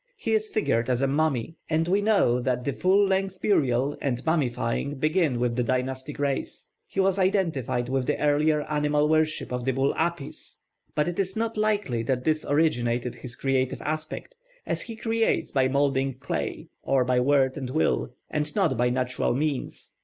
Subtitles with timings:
[0.17, 4.99] He is figured as a mummy; and we know that full length burial and mummifying
[4.99, 6.71] begin with the dynastic race.
[6.87, 10.57] He was identified with the earlier animal worship of the bull Apis;
[10.95, 14.35] but it is not likely that this originated his creative aspect,
[14.65, 19.35] as he creates by moulding clay, or by word and will, and not by natural
[19.35, 19.93] means.